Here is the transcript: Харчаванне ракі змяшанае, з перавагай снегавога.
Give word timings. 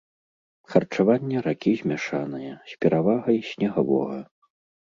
Харчаванне 0.71 1.37
ракі 1.49 1.75
змяшанае, 1.83 2.51
з 2.73 2.81
перавагай 2.81 3.37
снегавога. 3.53 4.19